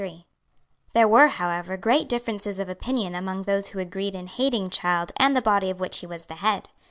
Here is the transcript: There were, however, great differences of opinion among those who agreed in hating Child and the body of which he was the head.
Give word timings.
There 0.93 1.07
were, 1.07 1.27
however, 1.27 1.77
great 1.77 2.09
differences 2.09 2.57
of 2.57 2.67
opinion 2.69 3.13
among 3.13 3.43
those 3.43 3.67
who 3.67 3.77
agreed 3.77 4.15
in 4.15 4.25
hating 4.25 4.71
Child 4.71 5.11
and 5.17 5.35
the 5.35 5.43
body 5.43 5.69
of 5.69 5.79
which 5.79 5.99
he 5.99 6.07
was 6.07 6.25
the 6.25 6.37
head. 6.41 6.69